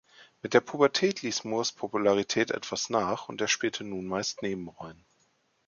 Mit 0.41 0.55
der 0.55 0.61
Pubertät 0.61 1.21
ließ 1.21 1.43
Moores 1.43 1.71
Popularität 1.73 2.49
etwas 2.49 2.89
nach, 2.89 3.29
und 3.29 3.39
er 3.39 3.47
spielte 3.47 3.83
nun 3.83 4.07
meist 4.07 4.41
Nebenrollen. 4.41 5.05